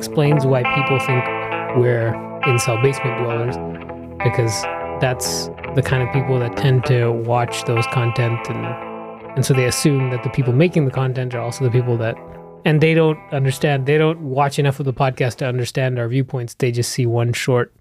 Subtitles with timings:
[0.00, 1.22] explains why people think
[1.76, 2.12] we're
[2.48, 3.56] incel basement dwellers
[4.24, 4.62] because
[5.04, 8.64] that's the kind of people that tend to watch those content and
[9.36, 12.14] and so they assume that the people making the content are also the people that
[12.64, 16.54] and they don't understand they don't watch enough of the podcast to understand our viewpoints
[16.54, 17.74] they just see one short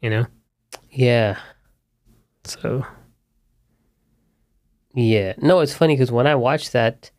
[0.00, 0.24] you know
[0.90, 1.36] Yeah.
[2.44, 2.84] so
[4.94, 5.34] Yeah.
[5.38, 7.10] No, it's funny because when I watch that,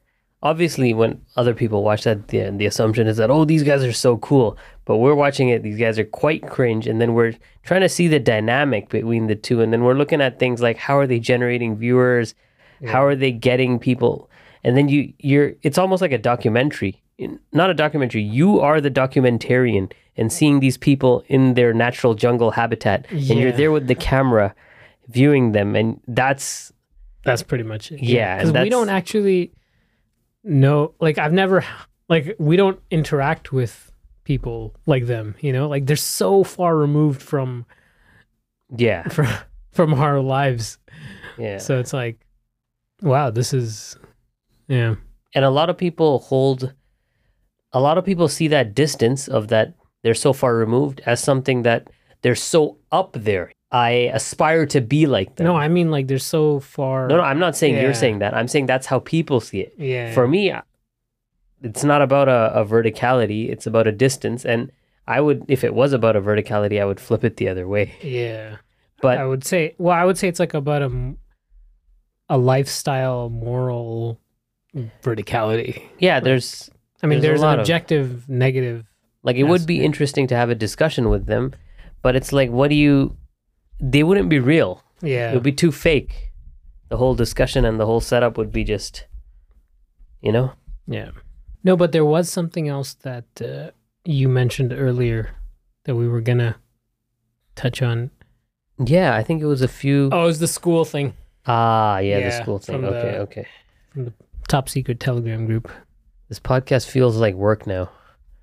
[0.43, 3.93] obviously when other people watch that, the, the assumption is that, oh, these guys are
[3.93, 4.57] so cool.
[4.85, 6.87] But we're watching it, these guys are quite cringe.
[6.87, 9.61] And then we're trying to see the dynamic between the two.
[9.61, 12.35] And then we're looking at things like how are they generating viewers?
[12.85, 14.29] How are they getting people?
[14.63, 17.01] And then you, you're, it's almost like a documentary.
[17.51, 18.21] Not a documentary.
[18.21, 23.07] You are the documentarian and seeing these people in their natural jungle habitat.
[23.09, 24.53] And you're there with the camera
[25.07, 25.75] viewing them.
[25.75, 26.71] And that's
[27.23, 29.51] that's pretty much it Yeah, because we don't actually
[30.47, 31.63] know like i've never
[32.09, 33.91] like we don't interact with
[34.23, 37.65] people like them you know like they're so far removed from
[38.75, 39.07] yeah.
[39.09, 39.27] from
[39.71, 40.77] from our lives
[41.37, 41.57] Yeah.
[41.59, 42.25] so it's like
[43.01, 43.97] wow this is
[44.67, 44.95] yeah
[45.35, 46.73] and a lot of people hold
[47.73, 51.63] a lot of people see that distance of that they're so far removed as something
[51.63, 51.89] that
[52.21, 55.45] they're so up there i aspire to be like them.
[55.47, 57.81] No i mean like th're so far no, no i'm not saying Yeah.
[57.83, 58.33] you're saying that.
[58.33, 59.73] I'm saying that's how people see it.
[59.77, 60.13] Yeah.
[60.13, 60.53] For me
[61.61, 63.49] it's not about a, a verticality.
[63.49, 64.45] It's about a distance.
[64.45, 64.71] And
[65.07, 67.93] i would if it was about a verticality i would flip it the other way.
[68.01, 68.57] Yeah.
[69.01, 71.13] But i would say well i would say it's like about a
[72.29, 74.19] a lifestyle moral
[75.03, 75.81] verticality.
[75.99, 76.69] Yeah there's
[77.03, 78.85] i mean There's there's, an of- objective negative
[79.23, 81.53] Like it would be interesting to have a discussion with them,
[82.01, 83.15] but it's like, what do you?
[83.79, 84.83] They wouldn't be real.
[85.01, 86.31] yeah It would be too fake.
[86.89, 89.05] The whole discussion and the whole setup would be just,
[90.21, 90.53] you know.
[90.87, 91.11] Yeah.
[91.63, 93.71] No, but there was something else that uh,
[94.05, 95.31] you mentioned earlier
[95.83, 96.55] that we were gonna
[97.55, 98.09] touch on.
[98.83, 100.09] Yeah, I think it was a few.
[100.11, 101.13] Oh, it was the school thing,
[101.45, 102.75] Ah, yeah, the school thing.
[102.81, 103.45] from Okay, the- okay.
[104.47, 105.69] top secret Telegram group.
[106.29, 107.89] This podcast feels like work now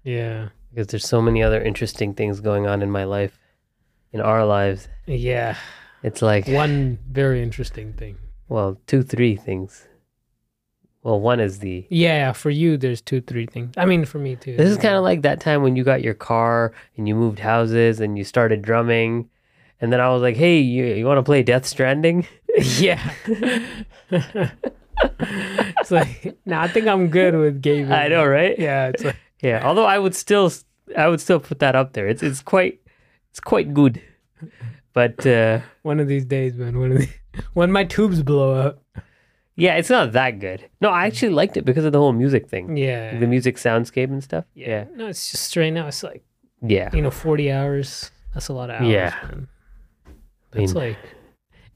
[0.02, 0.48] Yeah.
[0.70, 3.38] because there's so many other interesting things going on in my life,
[4.14, 4.88] in our lives.
[5.06, 5.56] Yeah.
[6.02, 8.16] It's like, One very interesting thing.
[8.48, 9.86] well, two, three things.
[11.02, 13.74] Well, one is the Yeah, for you, there's two, three things.
[13.76, 14.56] I mean, for me too.
[14.56, 17.38] This is kind of like that time when you got your car and you moved
[17.40, 19.28] houses and you started drumming.
[19.80, 22.26] And then I was like, hey, you, you want to play Death Stranding?
[22.78, 23.12] yeah.
[25.10, 27.92] it's like, no, I think I'm good with gaming.
[27.92, 28.58] I know, right?
[28.58, 29.66] Yeah, it's like, Yeah.
[29.66, 30.50] Although I would still,
[30.96, 32.06] I would still put that up there.
[32.08, 32.80] It's it's quite,
[33.34, 34.00] it's quite good.
[34.92, 36.78] But uh, one of these days, man.
[36.78, 37.12] One of these,
[37.54, 38.80] when my tubes blow up.
[39.56, 40.64] yeah, it's not that good.
[40.80, 43.18] No, I actually liked it because of the whole music thing, Yeah.
[43.18, 44.44] the music soundscape and stuff.
[44.54, 44.84] Yeah.
[44.94, 45.88] No, it's just straight now.
[45.88, 46.22] It's like
[46.62, 46.90] Yeah.
[46.94, 48.12] you know, forty hours.
[48.34, 48.88] That's a lot of hours.
[48.88, 49.14] Yeah.
[49.24, 49.48] man.
[50.52, 50.96] I mean, like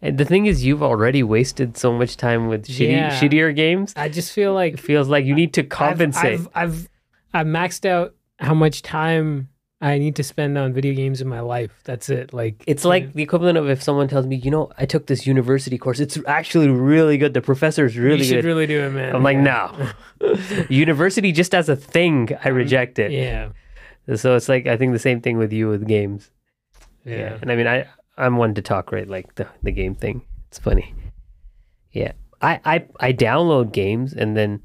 [0.01, 3.19] and the thing is, you've already wasted so much time with shitty, Yeah.
[3.19, 3.93] shittier games.
[3.97, 6.39] I just feel like It feels like you need to I've- compensate.
[6.39, 6.89] I've, I've
[7.35, 9.49] I've maxed out how much time
[9.81, 11.71] I need to spend on video games in my life.
[11.84, 12.33] That's it.
[12.33, 15.25] Like It's like the equivalent of if someone tells me, you know, I took this
[15.25, 16.00] university course.
[16.00, 17.33] It's actually really good.
[17.33, 18.44] The professor's you really should good.
[18.44, 19.15] really do it, man.
[19.15, 19.93] I'm like, Yeah.
[20.21, 20.34] no.
[20.69, 23.12] university just as a thing, I um, reject it.
[23.12, 23.50] Yeah.
[24.17, 26.31] So it's like I think the same thing with you with games.
[27.05, 27.38] Yeah.
[27.41, 27.87] And I mean, I
[28.17, 30.22] I'm one to talk right, like the the game thing.
[30.49, 30.93] It's funny.
[31.93, 32.12] Yeah.
[32.43, 34.62] I I I download games and then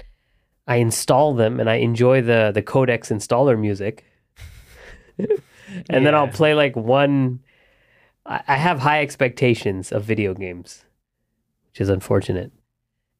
[0.66, 4.04] I install them and I enjoy the the codex installer music.
[5.90, 7.40] and then I'll play like one.
[8.26, 10.84] I, I have high expectations of video games,
[11.70, 12.52] which is unfortunate.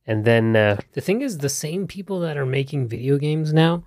[0.07, 3.85] And then uh, The thing is, the same people that are making video games now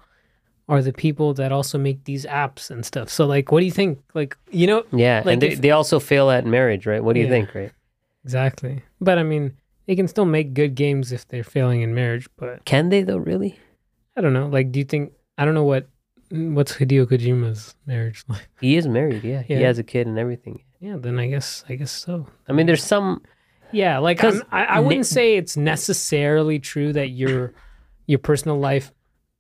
[0.68, 3.10] are the people that also make these apps and stuff.
[3.10, 4.00] So, like, what do you think?
[4.14, 7.04] Like, you know, yeah, Like and they, if- they also fail at marriage, right?
[7.04, 7.32] What do you Yeah.
[7.32, 7.72] think, right?
[8.26, 8.84] exactly.
[9.00, 9.54] But I mean,
[9.86, 12.28] they can still make good games if they're failing in marriage.
[12.36, 13.18] But Can they though?
[13.18, 13.58] Really?
[14.18, 14.48] I don't know.
[14.48, 15.14] Like, do you think?
[15.38, 15.88] I don't know what
[16.32, 18.50] Mm, what's Hideo Kojima's marriage like.
[18.60, 19.24] He is married.
[19.24, 20.64] Yeah, he has a kid and everything.
[20.80, 22.28] Yeah, then I guess I guess so.
[22.48, 23.24] I mean, there's some.
[23.72, 27.54] Yeah, like I, I wouldn't say it's necessarily true that your
[28.06, 28.92] your personal life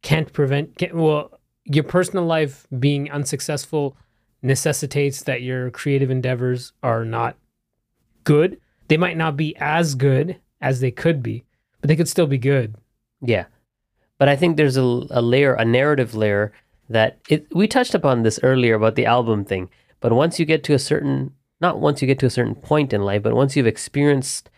[0.01, 0.78] can't prevent.
[0.78, 3.98] Can, well, your personal life being unsuccessful
[4.42, 7.38] necessitates that your creative endeavors are not
[8.24, 8.60] good.
[8.88, 11.45] They might not be as good as they could be,
[11.81, 12.75] but they could still be good.
[13.22, 13.45] Yeah,
[14.18, 16.54] but I think there's a, a layer, a narrative layer
[16.89, 17.48] that it.
[17.54, 19.69] We touched upon this earlier about the album thing,
[20.00, 22.94] but once you get to a certain, not once you get to a certain point
[22.94, 24.50] in life, but once you've experienced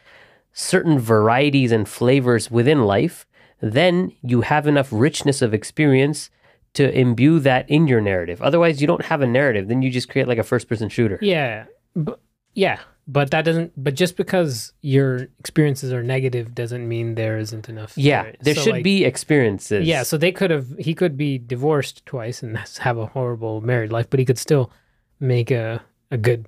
[0.53, 3.25] certain varieties and flavors within life,
[3.61, 6.29] then you have enough richness of experience
[6.73, 8.41] to imbue that in your narrative.
[8.41, 9.67] Otherwise, you don't have a narrative.
[9.67, 11.17] Then you just create like a first person shooter.
[11.21, 11.65] Yeah,
[11.95, 12.19] but
[12.53, 12.79] yeah,
[13.11, 13.73] but that doesn't.
[13.75, 17.97] But just because your experiences are negative doesn't mean there isn't enough.
[17.97, 18.53] Yeah, there.
[18.53, 19.87] So, should like, be experiences.
[19.87, 20.67] Yeah, so they could have.
[20.77, 24.71] He could be divorced twice and have a horrible married life, but he could still
[25.19, 26.47] make a a good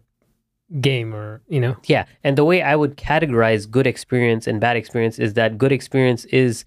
[0.80, 1.78] game, or you know.
[1.86, 5.72] Yeah, and the way I would categorize good experience and bad experience is that good
[5.72, 6.64] experience is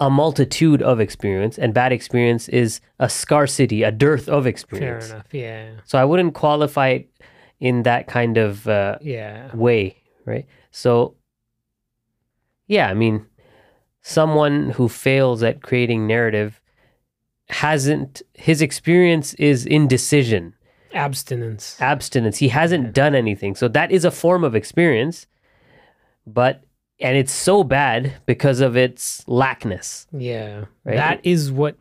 [0.00, 5.14] a multitude of experience, and bad experience is a scarcity, a dearth of experience Fair
[5.14, 5.32] enough.
[5.32, 5.70] Yeah.
[5.84, 7.08] So I wouldn't qualify it
[7.60, 9.54] in that kind of uh, Yeah.
[9.54, 10.46] way, right?
[10.70, 11.14] So,
[12.66, 13.26] yeah, I mean,
[14.02, 16.60] someone who fails at creating narrative
[17.48, 20.54] hasn't, his experience is indecision,
[20.92, 21.76] Abstinence.
[21.80, 22.38] abstinence.
[22.38, 23.54] He hasn't done anything.
[23.54, 25.26] So that is a form of experience,
[26.26, 26.62] but,
[27.00, 30.06] and it's so bad because of its lackness.
[30.12, 30.64] Yeah.
[30.84, 30.96] Right?
[30.96, 31.76] That is what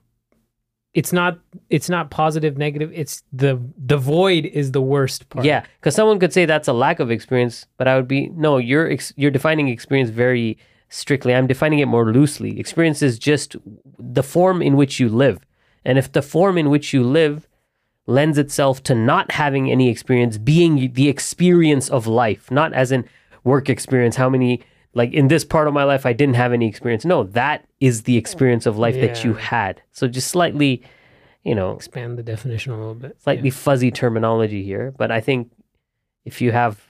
[0.95, 1.37] it's not
[1.69, 5.45] it's not positive negative it's the the void is the worst part.
[5.45, 8.57] Yeah, because someone could say that's a lack of experience, but I would be no.
[8.57, 10.57] You're ex- you're defining experience very
[10.89, 11.35] strictly.
[11.35, 12.57] I'm defining it more loosely.
[12.59, 13.57] Experience is just
[13.99, 15.39] the form in which you live,
[15.83, 17.47] and if the form in which you live
[18.07, 23.03] lends itself to not having any experience, being the experience of life, not as in
[23.43, 24.15] work experience.
[24.15, 24.61] How many
[24.95, 27.05] like in this part of my life I didn't have any experience.
[27.05, 29.81] No, that is the experience of life that you had.
[29.91, 30.81] So just slightly,
[31.43, 33.21] you know, Expand the definition a little bit.
[33.21, 35.51] slightly fuzzy terminology here, but I think
[36.25, 36.81] if you have,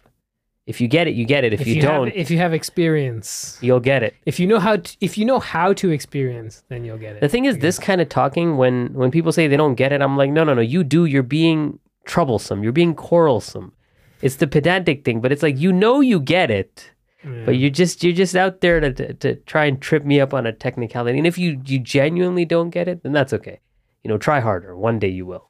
[0.66, 1.54] if you get it, you get it.
[1.54, 4.16] If, If you, you don't, have, if you have experience, you'll get it.
[4.26, 7.22] if you know how to, if you know how to experience, then you'll get it.
[7.22, 10.02] The thing is, this kind of talking when when people say they don't get it,
[10.02, 11.06] I'm like, no, no, no, you do.
[11.06, 12.64] You're being troublesome.
[12.64, 13.74] You're being quarrelsome.
[14.22, 16.92] It's the pedantic thing, but it's like you know you get it,
[17.26, 17.44] Yeah.
[17.46, 20.34] but you're just you're just out there to, to to try and trip me up
[20.34, 21.18] on a technicality.
[21.18, 23.60] And if you you genuinely don't get it, then that's okay.
[24.04, 24.78] You know, try harder.
[24.78, 25.50] One day you will.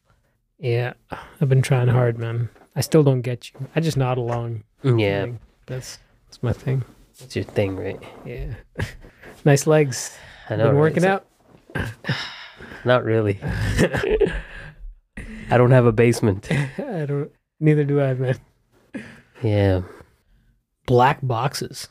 [0.57, 0.93] yeah,
[1.41, 2.47] I've been trying hard, man.
[2.75, 3.67] I still don't get you.
[3.75, 4.63] I just nod along.
[4.83, 5.33] Mm, yeah, Like,
[5.65, 6.83] that's that's my thing.
[7.19, 7.99] it's your thing, right?
[8.25, 8.53] Yeah,
[9.45, 10.17] nice legs.
[10.49, 10.67] I know.
[10.67, 10.79] been right?
[10.79, 11.27] working So- out.
[12.85, 13.39] Not really.
[15.49, 16.47] I don't have a basement.
[16.77, 17.31] I don't.
[17.59, 18.37] Neither do I, man.
[19.41, 19.81] Yeah.
[20.85, 21.87] Black boxes.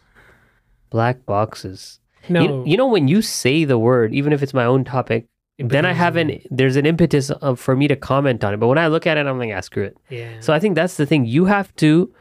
[0.90, 2.00] Black boxes.
[2.28, 5.26] No, You, you know, when you say the word, even if it's my own topic,
[5.58, 8.54] it then I have a- an, there's an impetus of, for me to comment on
[8.54, 8.56] it.
[8.58, 9.96] But when I look at it, I'm like, ah, screw it.
[10.08, 10.40] Yeah.
[10.40, 11.26] So I think that's the thing.
[11.26, 12.12] You have to,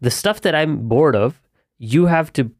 [0.00, 1.40] the stuff that I'm bored of,
[1.78, 2.50] you have to,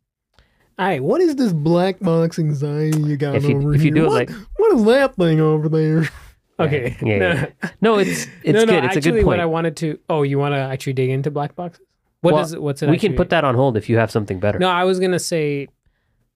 [0.79, 3.93] All right, what is this black box anxiety you got if you, over if you
[3.93, 3.95] here?
[3.95, 6.09] do it what, like, what is that thing over there?
[6.61, 6.95] Okay.
[7.01, 7.47] yeah, no, yeah.
[7.81, 8.85] no, it's, it's no, no, good.
[8.85, 9.41] It's actually, a good what.
[9.41, 9.99] I wanted to.
[10.11, 11.87] Oh, you want to actually dig into black boxes?
[12.23, 12.63] What Well, is it?
[12.63, 12.91] What's it?
[12.91, 14.59] we can put that on hold if you have something better.
[14.59, 15.69] No, I was gonna say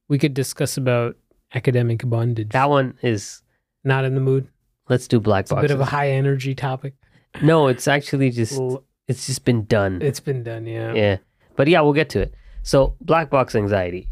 [0.09, 1.17] we could discuss about
[1.55, 2.51] academic bondage.
[2.51, 3.43] That one is,
[3.85, 4.49] Not in the mood.
[4.89, 5.63] let's do black box.
[5.65, 6.95] It's a bit of a high energy topic.
[7.43, 10.01] no, it's actually just, L- it's just been done.
[10.03, 10.95] It's been done, yeah.
[10.95, 11.17] Yeah.
[11.57, 12.35] But yeah, we'll get to it.
[12.63, 14.09] So, black box anxiety.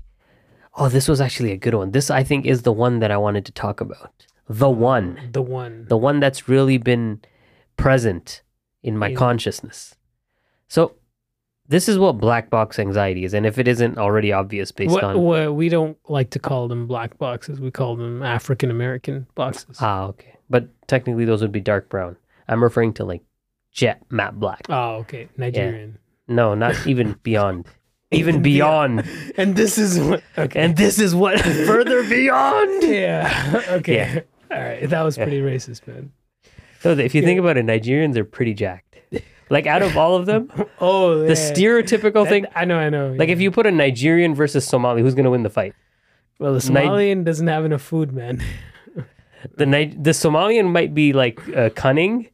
[0.76, 1.90] Oh, this was actually a good one.
[1.92, 4.26] This, I think, is the one that I wanted to talk about.
[4.48, 5.18] The one.
[5.32, 5.86] The one.
[5.88, 7.20] The one that's really been
[7.76, 8.42] present
[8.82, 9.94] in my In- consciousness.
[10.68, 10.94] So,
[11.72, 13.34] this is what black box anxiety is.
[13.34, 15.18] And if it isn't already obvious based What, on.
[15.20, 17.60] what- we don't like to call them black boxes.
[17.60, 19.78] We call them African American boxes.
[19.80, 20.36] Ah, okay.
[20.50, 22.16] But technically, those would be dark brown.
[22.48, 23.22] I'm referring to like
[23.72, 24.62] jet matte black.
[24.68, 25.28] oh, okay.
[25.36, 25.98] Nigerian.
[26.28, 27.66] No, not even beyond.
[28.10, 29.08] Even beyond.
[29.38, 30.22] And this is what.
[30.36, 30.60] Okay.
[30.60, 32.82] And this is what further beyond.
[32.82, 33.62] yeah.
[33.78, 33.94] Okay.
[33.96, 34.20] Yeah.
[34.54, 34.86] All right.
[34.88, 36.12] That was pretty racist, man.
[36.80, 38.91] So if you think about it, Nigerians are pretty jacked.
[39.50, 41.32] Like out of all of them, Oh, the yeah.
[41.34, 42.46] stereotypical That- thing.
[42.54, 42.78] I know.
[42.78, 43.12] I know.
[43.12, 43.34] Like yeah.
[43.34, 45.74] if you put a Nigerian versus Somali, who's going to win the fight?
[46.38, 48.42] Well, the Ni- Somalian doesn't have enough food, man.
[49.56, 52.28] The Ni- the Somalian might be like uh, cunning,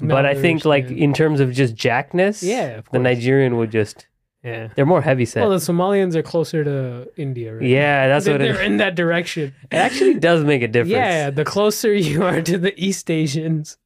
[0.00, 0.96] but I think like yeah.
[1.04, 3.00] in terms of just jackness, Yeah, the.
[3.00, 4.06] Nigerian would just
[4.44, 4.68] yeah.
[4.76, 5.40] they're more heavy set.
[5.40, 7.62] Well, the Somalians are closer to India, right?
[7.66, 9.52] yeah, that's they're, what it, they're in that direction.
[9.72, 10.92] it actually does make a difference.
[10.92, 13.76] Yeah, the closer you are to the East Asians,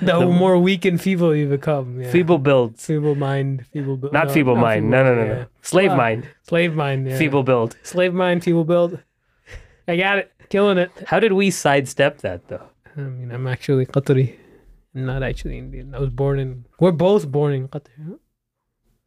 [0.00, 2.00] the, The- more weak and feeble you become.
[2.00, 2.10] Yeah.
[2.10, 4.12] feeble build, feeble mind, feeble build.
[4.12, 4.90] not no, feeble mind.
[4.90, 5.32] No, no, no, yeah.
[5.34, 5.46] no.
[5.62, 7.06] Slave mind, Slave mind.
[7.08, 7.18] Yeah.
[7.18, 7.76] feeble build.
[7.82, 8.98] Slave mind, feeble build.
[9.86, 10.32] I got it.
[10.48, 10.90] Killing it.
[11.06, 12.68] How did we sidestep that though?
[12.96, 14.36] I mean, I'm actually Qatari,
[14.94, 15.94] not actually Indian.
[15.94, 16.64] I was born in.
[16.78, 18.18] We're both born in Qatar.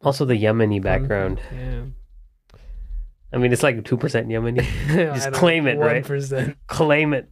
[0.02, 1.40] Also, the Yemeni background.
[1.52, 1.84] Yeah.
[3.32, 4.62] I mean, it's like two percent Yemeni.
[5.14, 6.04] Just claim it, right?
[6.04, 6.56] 1%.
[6.66, 7.28] Claim it.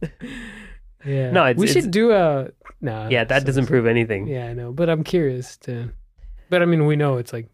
[1.07, 1.31] Yeah.
[1.31, 2.49] No, it's- we it's- should do a.
[2.81, 3.07] No.
[3.09, 4.27] Yeah, that doesn't prove anything.
[4.27, 5.91] Yeah, I know, but I'm curious to.
[6.49, 7.47] But I mean, we know it's like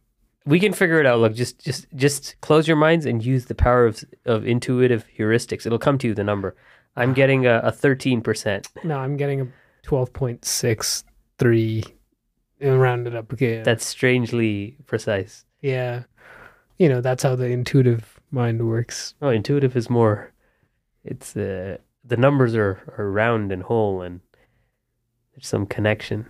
[0.45, 1.19] We can figure it out.
[1.19, 5.65] Look, just just just close your minds and use the power of of intuitive heuristics.
[5.65, 6.55] It'll come to you the number.
[6.95, 8.67] I'm getting a, a 13%.
[8.83, 9.47] No, I'm getting a
[9.83, 11.03] twelve point six
[11.39, 11.83] three,
[12.59, 13.31] and round it up.
[13.33, 15.45] Okay, That's strangely precise.
[15.61, 16.03] yeah.
[16.79, 19.13] You know that's how the intuitive mind works.
[19.21, 20.33] Oh, intuitive is more.
[21.05, 24.19] It's uh, the numbers are, are round and whole, and
[25.33, 26.25] there's some connection.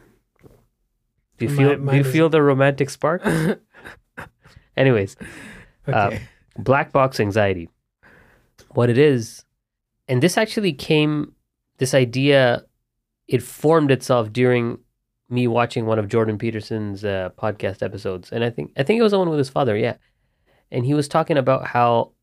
[1.37, 1.69] Do you feel?
[1.69, 3.25] do mine you feel the romantic spark?
[4.77, 5.15] Anyways,
[5.87, 6.21] Okay.
[6.57, 7.69] black box anxiety.
[8.69, 9.43] What it is,
[10.07, 11.33] and this actually came.
[11.77, 12.63] This idea,
[13.27, 14.77] it formed itself during
[15.29, 19.03] me watching one of Jordan Peterson's uh, podcast episodes, and I think I think it
[19.03, 19.75] was the one with his father.
[19.75, 19.97] Yeah,
[20.71, 22.13] and he was talking about how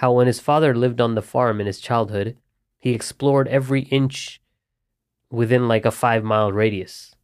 [0.00, 2.34] how when his father lived on the farm in his childhood,
[2.78, 4.40] he explored every inch
[5.30, 7.14] within like a five mile radius,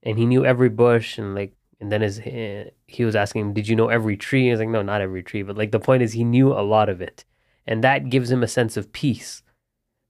[0.00, 3.52] and he knew every bush and like and then his eh, he was asking him,
[3.52, 5.80] "Did you know every tree?" He was like, "No, not every tree, but like the
[5.80, 7.24] point is, he knew a lot of it,
[7.66, 9.42] and that gives him a sense of peace,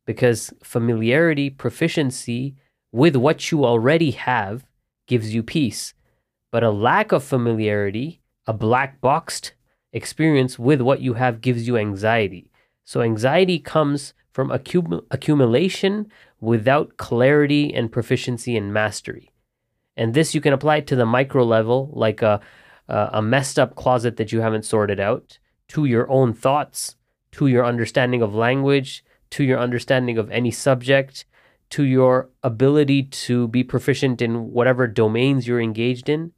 [0.05, 2.55] because familiarity, proficiency
[2.93, 4.67] with what you already have,
[5.07, 5.95] gives you peace,
[6.51, 9.55] but a lack of familiarity, a black boxed
[9.93, 12.51] experience with what you have, gives you anxiety.
[12.85, 19.31] So anxiety comes from accum- accumulation without clarity and proficiency and mastery.
[19.97, 22.41] And this you can apply to the micro level, like a,
[22.89, 26.97] a a messed up closet that you haven't sorted out, to your own thoughts,
[27.33, 31.27] to your understanding of language, to your understanding of any subject,
[31.71, 36.33] to your ability to be proficient in whatever domains you're engaged in,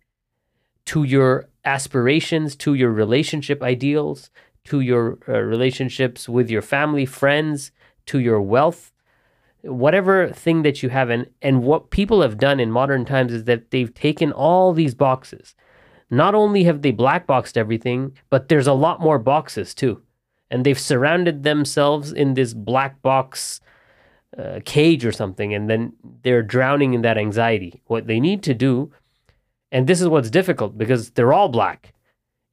[0.85, 4.31] to your aspirations, to your relationship ideals,
[4.65, 7.71] to your uh, relationships with your family, friends,
[8.07, 8.93] to your wealth,
[9.65, 13.45] whatever thing that you have and and what people have done in modern times is
[13.45, 15.55] that they've taken all these boxes.
[16.11, 20.03] Not only have they black boxed everything but there's a lot more boxes too.
[20.51, 23.61] And they've surrounded themselves in this black box
[24.39, 27.83] uh, cage or something and then they're drowning in that anxiety.
[27.87, 28.93] What they need to do
[29.75, 31.93] and this is what's difficult because they're all black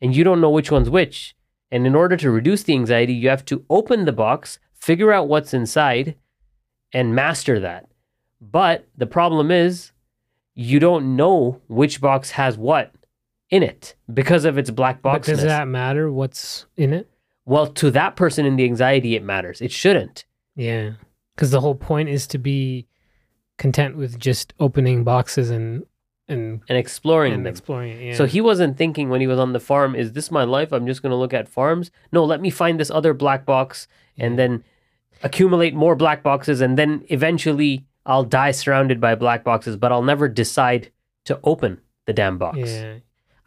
[0.01, 1.35] and you don't know which one's which
[1.71, 5.29] and in order to reduce the anxiety you have to open the box figure out
[5.29, 6.15] what's inside
[6.91, 7.87] and master that.
[8.41, 9.91] But the problem is,
[10.55, 12.91] you don't know which box has what
[13.49, 16.11] in it because of its black But does that matter?
[16.11, 17.07] What's in it?
[17.45, 19.61] well, to that person in the anxiety, it matters.
[19.61, 20.25] It shouldn't.
[20.55, 20.91] Yeah,
[21.35, 22.87] because the whole point is to be
[23.57, 25.83] content with just opening boxes and
[26.27, 27.51] and, And exploring and them.
[27.51, 28.01] exploring it.
[28.03, 28.15] Yeah.
[28.15, 30.71] So he wasn't thinking when he was on the farm, is this my life?
[30.71, 31.91] I'm just going to look at farms.
[32.11, 33.87] No, let me find this other black box
[34.17, 34.63] and then
[35.23, 36.61] accumulate more black boxes.
[36.61, 40.91] And then eventually I'll die surrounded by black boxes, but I'll never decide
[41.25, 42.57] to open the damn box.
[42.59, 42.95] Yeah.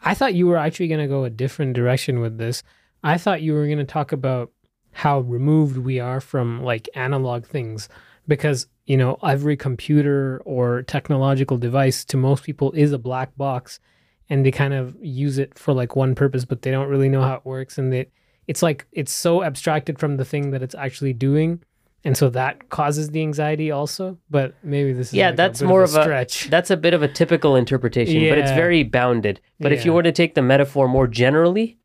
[0.04, 2.62] I thought you were actually going to go a different direction with this.
[3.02, 4.50] I thought you were going to talk about
[4.92, 7.88] how removed we are from like analog things
[8.28, 13.80] because, you know, every computer or technological device to most people is a black box
[14.28, 17.22] and they kind of use it for like one purpose but they don't really know
[17.22, 17.78] how it works.
[17.78, 18.08] And they
[18.46, 21.62] it's like it's so abstracted from the thing that it's actually doing.
[22.06, 25.64] And so that causes the anxiety also but maybe this is Yeah, like that's a
[25.64, 26.50] bit more of a a- stretch.
[26.50, 29.40] That's a bit of a typical interpretation, but it's very bounded.
[29.60, 31.78] But if you were to take the metaphor more generally,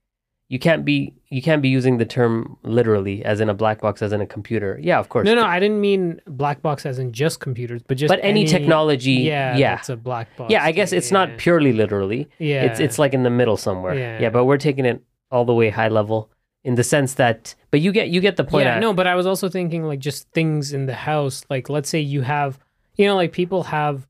[0.49, 4.01] you can't be you can't be using the term literally as in a black box
[4.01, 4.79] as in a computer.
[4.81, 5.25] Yeah, of course.
[5.25, 8.45] No, no, I didn't mean black box as in just computers, but just but any,
[8.45, 9.77] technology, Yeah, yeah.
[9.77, 10.51] it's a black box.
[10.51, 12.27] Yeah, I guess it's not purely literally.
[12.39, 13.93] Yeah, It's it's like in the middle somewhere.
[13.93, 14.19] Yeah.
[14.19, 14.29] Yeah.
[14.31, 16.31] but we're taking it all the way high level
[16.63, 18.65] in the sense that but you get you get the point.
[18.65, 21.45] yeah, no, but I was also thinking like just things in the house.
[21.47, 22.57] Like, let's say you have,
[22.95, 24.07] you know, like people have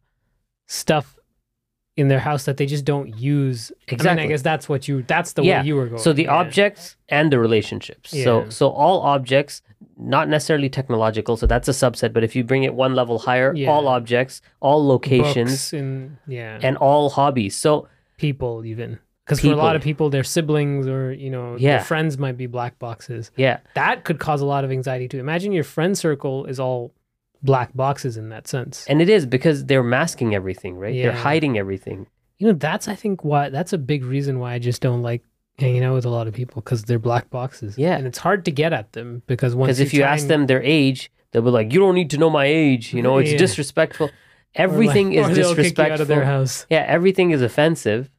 [0.67, 1.19] stuff
[2.00, 3.72] in their house that they just don't use.
[3.72, 4.24] I mean, Exactly.
[4.24, 5.03] I guess that's what you.
[5.13, 6.01] That's the Yeah, way you were going.
[6.01, 6.34] so the yeah.
[6.41, 8.10] objects and the relationships.
[8.12, 8.50] So Yeah.
[8.50, 9.62] so all objects,
[9.98, 13.50] not necessarily technological, so that's a subset, but if you bring it one level higher,
[13.68, 17.56] all objects, all locations, and yeah, and all hobbies.
[17.56, 17.88] So
[18.18, 21.77] people even because for a lot of people, their siblings or you know, Yeah.
[21.77, 23.32] their friends might be black boxes.
[23.36, 25.20] yeah, that could cause a lot of anxiety too.
[25.20, 26.94] Imagine your friend circle is all
[27.41, 28.86] black boxes in that sense.
[28.89, 30.93] and it is because they're masking everything, right?
[30.93, 32.08] They're hiding everything.
[32.38, 35.24] You know, that's I think why that's a big reason why I just don't like
[35.58, 37.77] hanging out with a lot of people because they're black boxes.
[37.77, 37.98] Yeah.
[37.98, 40.48] and it's hard to get at them because once Because if you ask and- them
[40.48, 42.93] their age, they'll be like, "You don't need to know my age.
[42.93, 43.38] You know, it's Yeah.
[43.38, 44.10] disrespectful.
[44.55, 46.25] Everything like- is you out of their disrespectful.
[46.25, 46.65] house.
[46.69, 48.10] Yeah, everything is offensive."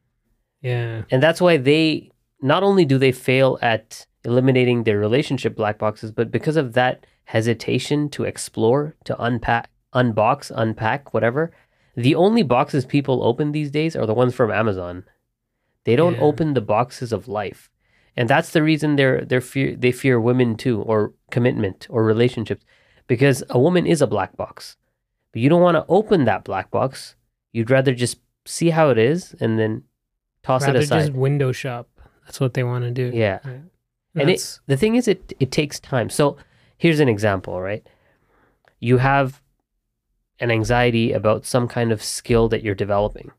[0.61, 2.11] Yeah, And that's why they
[2.41, 7.05] not only do they fail at eliminating their relationship black boxes, but because of that
[7.35, 11.51] hesitation to explore, to unpack, unbox, unpack, whatever,
[11.95, 15.03] the only boxes people open these days are the ones from Amazon.
[15.85, 16.27] They don't Yeah.
[16.29, 17.61] open the boxes of life.
[18.19, 20.99] and that's the reason they're they're fear they fear women too or
[21.35, 22.63] commitment or relationships
[23.11, 24.75] because a woman is a black box
[25.31, 27.15] but you don't want to open that black box
[27.55, 28.17] you'd rather just
[28.55, 29.73] see how it is and then
[30.43, 31.85] toss Rather it aside just window shop.
[32.25, 33.07] That's what they want to do.
[33.25, 33.63] yeah Right.
[34.21, 36.25] and it, the thing is it it takes time so
[36.81, 37.85] here's an example right?
[38.79, 39.39] You have
[40.39, 43.29] an anxiety about some kind of skill that you're developing.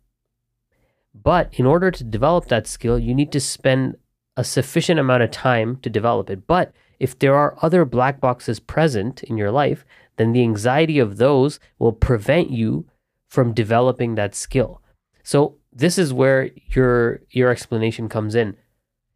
[1.13, 3.97] But in order to develop that skill you need to spend
[4.37, 6.47] a sufficient amount of time to develop it.
[6.47, 9.85] But if there are other black boxes present in your life
[10.19, 12.87] then the anxiety of those will prevent you
[13.29, 14.81] from developing that skill.
[15.25, 18.57] So this is where your your explanation comes in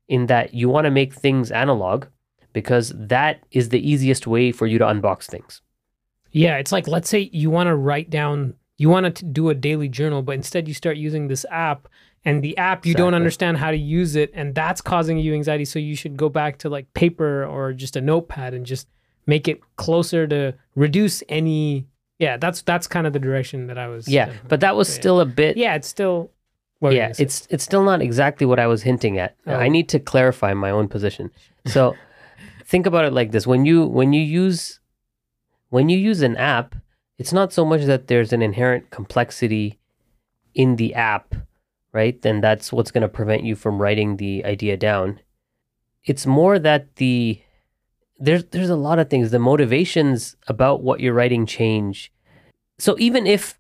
[0.09, 2.07] in that you want to make things analog
[2.57, 5.61] because that is the easiest way for you to unbox things.
[6.33, 9.55] Yeah, it's like let's say you want to write down, you want to do a
[9.55, 11.87] daily journal, but instead you start using this app,
[12.25, 15.67] and the app you don't understand how to use it, and that's causing you anxiety.
[15.67, 18.89] So you should go back to like paper or just a notepad and just
[19.27, 21.87] make it closer to reduce any.
[22.19, 24.09] Yeah, that's that's kind of the direction that I was.
[24.09, 26.31] Yeah, but that was still a bit yeah, it's still.
[26.79, 29.37] what yeah, it's it's still not exactly what I was hinting at.
[29.47, 29.57] Oh.
[29.57, 31.31] I need to clarify my own position.
[31.67, 31.95] So
[32.67, 34.81] think about it like this: when you when you use
[35.71, 36.75] when you use an app,
[37.19, 39.79] it's not so much that there's an inherent complexity
[40.55, 41.35] in the app,
[41.93, 42.21] right?
[42.23, 45.21] Then that's what's going to prevent you from writing the idea down.
[46.05, 47.41] It's more that the
[48.19, 49.31] there's there's a lot of things.
[49.31, 52.13] The motivations about what you're writing change.
[52.79, 53.59] So even if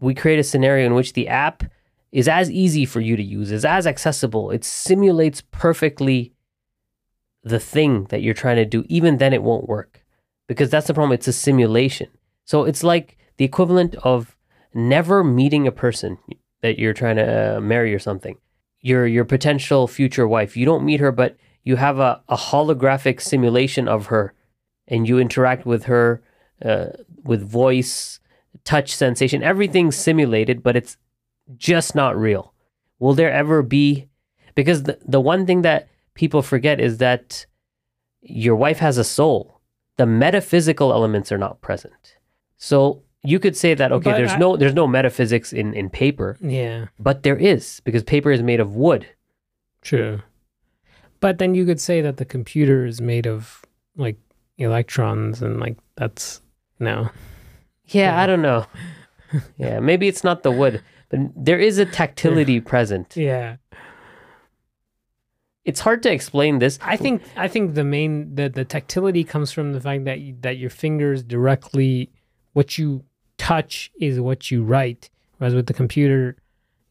[0.00, 1.64] we create a scenario in which the app
[2.12, 6.32] is as easy for you to use, is as accessible, it simulates perfectly
[7.48, 10.04] the thing that you're trying to do, even then it won't work.
[10.46, 12.08] Because that's the problem, it's a simulation.
[12.44, 14.36] So it's like the equivalent of
[14.74, 16.18] never meeting a person
[16.62, 18.36] that you're trying to uh, marry or something.
[18.80, 20.56] Your your potential future wife.
[20.56, 24.34] You don't meet her, but you have a, a holographic simulation of her
[24.86, 26.22] and you interact with her
[26.64, 26.86] uh,
[27.24, 28.20] with voice,
[28.64, 30.96] touch sensation, everything's simulated, but it's
[31.56, 32.54] just not real.
[32.98, 34.08] Will there ever be?
[34.54, 35.88] Because the, the one thing that
[36.22, 37.46] people forget is that
[38.20, 39.60] your wife has a soul.
[39.96, 42.16] The metaphysical elements are not present.
[42.56, 45.88] So you could say that okay, But there's I- no there's no metaphysics in in
[45.90, 49.06] paper, yeah, but there is because paper is made of wood.
[49.82, 50.20] true.
[51.20, 53.62] But then you could say that the computer is made of
[53.96, 54.18] like
[54.58, 56.42] electrons, and like that's
[56.78, 56.96] no.
[57.86, 58.22] Yeah, Yeah.
[58.22, 58.66] I don't know.
[59.64, 63.16] yeah, maybe it's not the wood, but there is a tactility present.
[63.16, 63.56] Yeah.
[65.68, 66.78] It's hard to explain this.
[66.94, 70.34] I think I think the main the the tactility comes from the fact that you,
[70.40, 72.10] that your fingers directly
[72.54, 73.04] what you
[73.36, 76.36] touch is what you write, whereas with the computer,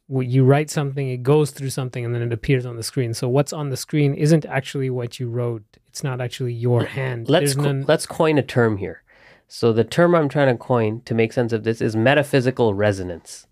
[0.07, 3.13] when you write something, it goes through something and then it appears on the screen.
[3.15, 5.65] So what's on the screen isn't actually what you wrote.
[5.87, 7.29] It's not actually your hand.
[7.29, 9.01] let's co- none- let's coin a term here.
[9.47, 13.47] So the term I'm trying to coin to make sense of this is metaphysical resonance.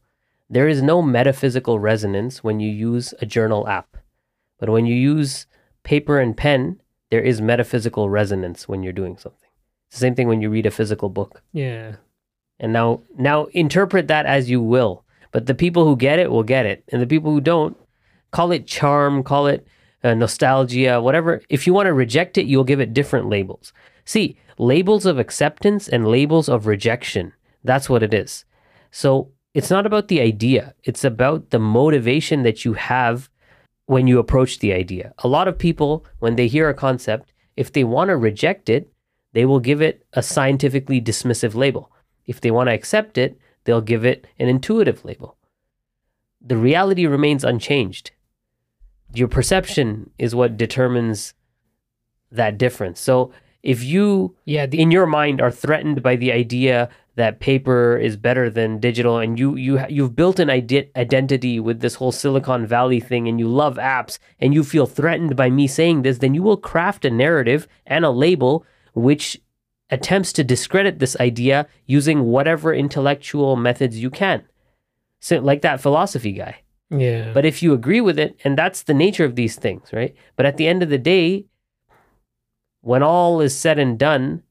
[0.50, 3.98] There is no metaphysical resonance when you use a journal app.
[4.60, 5.46] But when you use
[5.84, 9.50] paper and pen, there is metaphysical resonance when you're doing something.
[9.88, 11.42] It's the same thing when you read a physical book.
[11.54, 11.96] yeah.
[12.58, 15.04] And now now interpret that as you will.
[15.32, 16.86] But the people who get it will get it.
[16.90, 17.76] And the people who don't,
[18.32, 19.68] call it charm, call it
[20.06, 21.42] uh, nostalgia, whatever.
[21.50, 23.74] If you want to reject it, you'll give it different labels.
[24.06, 27.34] See, labels of acceptance and labels of rejection.
[27.64, 28.46] That's what it is.
[28.92, 33.30] So it's not about the idea, it's about the motivation that you have
[33.86, 35.14] when you approach the idea.
[35.20, 38.92] A lot of people, when they hear a concept, if they want to reject it,
[39.34, 41.92] they will give it a scientifically dismissive label.
[42.26, 45.38] If they want to accept it, they'll give it an intuitive label.
[46.42, 48.12] The reality remains unchanged.
[49.14, 51.34] Your perception is what determines
[52.32, 53.00] that difference.
[53.00, 53.32] So
[53.66, 54.66] if you Yeah.
[54.66, 59.18] The, in your mind are threatened by the idea that paper is better than digital
[59.18, 63.40] and you you you've built an ide- identity with this whole silicon valley thing and
[63.40, 67.06] you love apps and you feel threatened by me saying this then you will craft
[67.06, 69.42] a narrative and a label which
[69.90, 74.44] attempts to discredit this idea using whatever intellectual methods you can
[75.22, 77.32] so like that philosophy guy yeah.
[77.34, 80.16] but if you agree with it, and that's the nature of these things, right?
[80.36, 81.46] But at the end of the day,
[82.86, 84.44] when all is said and done,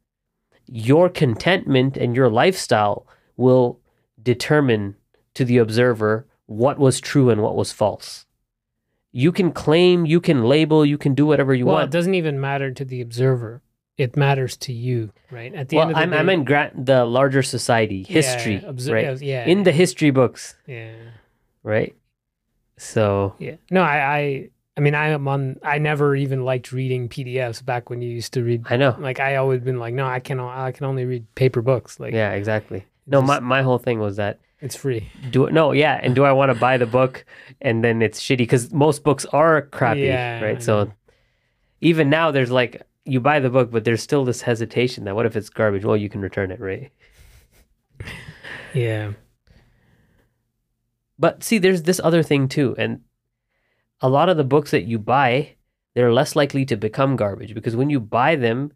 [0.66, 3.78] your contentment and your lifestyle will
[4.20, 4.96] determine
[5.34, 8.26] to the observer what was true and what was false.
[9.12, 11.76] You can claim, you can label, you can do whatever you want.
[11.76, 13.62] well, it doesn't even matter to the observer.
[13.96, 15.54] It matters to you, right?
[15.54, 18.14] At the Well, end of the I'm, day, I meant gra- the larger society, yeah,
[18.14, 19.22] history, obser- right?
[19.22, 19.44] Yeah.
[19.46, 20.94] In the history books, yeah.
[21.62, 21.94] right?
[22.78, 23.54] So, Yeah.
[23.70, 25.56] No, I, I I mean, I am on.
[25.62, 28.64] I never even liked reading PDFs back when you used to read.
[28.68, 28.96] I know.
[28.98, 30.40] Like I always been like, no, I can.
[30.40, 32.00] I can only read paper books.
[32.00, 32.84] Like Yeah, exactly.
[33.06, 35.08] No, just- my, my whole thing was that it's free.
[35.30, 37.24] do no, yeah, and do I want to buy the book
[37.60, 40.62] and then it's shitty because most books are crappy, Yeah, right?
[40.62, 40.90] So
[41.80, 45.26] even now, there's like you buy the book, but there's still this hesitation that what
[45.26, 45.84] if it's garbage?
[45.84, 46.90] Well, you can return it, right?
[48.74, 49.12] Yeah.
[51.18, 53.02] But see, there's this other thing too, and
[54.04, 55.56] a lot of the books that you buy,
[55.94, 58.70] they're less likely to become garbage because when you buy them,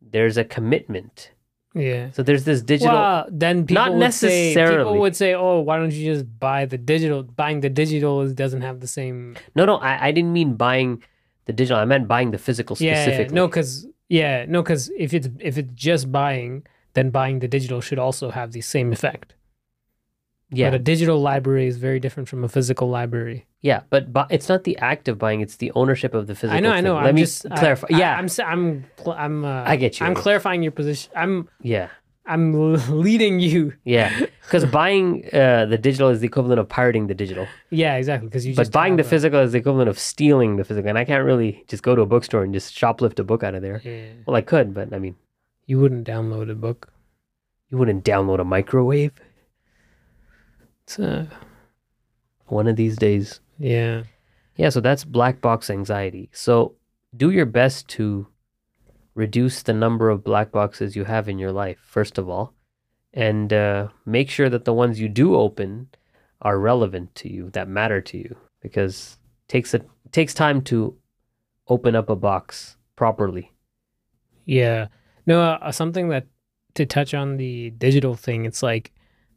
[0.00, 1.32] there's a commitment.
[1.74, 2.10] Yeah.
[2.12, 2.94] So there's this digital.
[2.94, 6.64] Well, then people Not would say people would say, "Oh, why don't you just buy
[6.64, 7.22] the digital?
[7.22, 11.02] Buying the digital doesn't have the same." No, no, I, I didn't mean buying
[11.44, 11.78] the digital.
[11.78, 15.58] I meant buying the physical Yeah, yeah, no, because yeah, no, because if it's if
[15.58, 16.64] it's just buying,
[16.94, 19.34] then buying the digital should also have the same effect.
[20.52, 23.46] Yeah, But a digital library is very different from a physical library.
[23.62, 26.56] yeah, but bu- it's not the act of buying; it's the ownership of the physical.
[26.56, 26.94] I know, I know.
[26.94, 27.86] Let I'm me just clarify.
[27.92, 29.44] I, yeah, I'm s- I'm cl- I'm.
[29.44, 31.12] Uh, I get you, I I'm clarifying your position.
[31.14, 31.88] I'm yeah,
[32.26, 32.52] I'm
[33.06, 33.74] leading you.
[33.84, 34.10] yeah.
[34.44, 38.26] Because buying uh, the digital is the equivalent of pirating the digital, Yeah, exactly.
[38.28, 40.88] Because you but buying the have a- physical is the equivalent of stealing the physical.
[40.88, 43.54] And I can't really just go to a bookstore and just shoplift a book out
[43.54, 43.80] of there.
[43.84, 44.06] Yeah.
[44.26, 45.14] Well, I could, but I mean,
[45.66, 46.90] You wouldn't download a book.
[47.70, 49.12] you wouldn't download a microwave
[50.90, 51.26] It's, uh,
[52.46, 53.38] one of these days.
[53.58, 54.02] yeah.
[54.56, 56.28] Yeah, so that's black box anxiety.
[56.32, 56.74] So
[57.16, 58.26] do your best to
[59.14, 62.52] reduce the number of black boxes you have in your life, first of all,
[63.14, 65.88] and uh, make sure that the ones you do open
[66.42, 69.16] are relevant to you, that matter to you, because
[69.48, 70.94] it takes it takes time to
[71.68, 73.52] open up a box properly.
[74.44, 74.88] Yeah.
[75.24, 76.26] No, uh, something that
[76.74, 78.92] to touch on the digital thing, it's like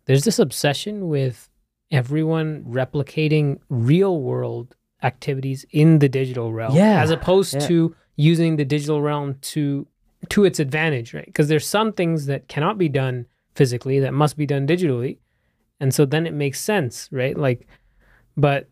[0.05, 1.49] there's this obsession with
[1.91, 7.67] everyone replicating real world activities in the digital realm Yeah, as opposed yeah.
[7.67, 9.87] to using the digital realm to
[10.29, 11.25] to its advantage, right?
[11.25, 15.17] Because there's some things that cannot be done physically that must be done digitally.
[15.79, 17.37] And so then it makes sense, right?
[17.37, 17.67] Like
[18.37, 18.69] but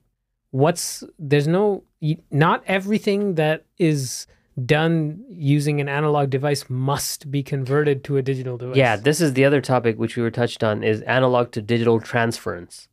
[0.51, 1.83] what's there's no
[2.31, 4.27] not everything that is
[4.65, 8.77] done using an analog device must be converted to a digital device.
[8.77, 11.99] Yeah, this is the other topic which we were touched on is analog to digital
[11.99, 12.87] transference.